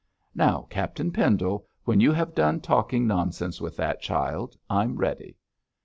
'Now, 0.33 0.65
Captain 0.71 1.11
Pendle, 1.11 1.67
when 1.83 1.99
you 1.99 2.11
have 2.11 2.33
done 2.33 2.59
talking 2.59 3.05
nonsense 3.05 3.61
with 3.61 3.77
that 3.77 4.01
child 4.01 4.57
I'm 4.67 4.95
ready.' 4.97 5.37